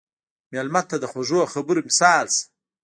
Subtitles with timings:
[0.51, 2.43] مېلمه ته د خوږو خبرو مثال شه.